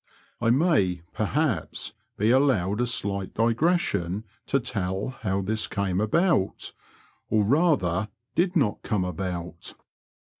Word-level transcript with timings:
I 0.41 0.49
may, 0.49 1.03
per 1.13 1.25
haps, 1.25 1.93
be 2.17 2.31
allowed 2.31 2.81
a 2.81 2.87
slight 2.87 3.35
digression 3.35 4.23
to 4.47 4.59
tell 4.59 5.09
how 5.19 5.43
this 5.43 5.67
came 5.67 6.01
about— 6.01 6.73
or, 7.29 7.43
rather, 7.43 8.09
did 8.33 8.55
not 8.55 8.81
come 8.81 9.05
about. 9.05 9.75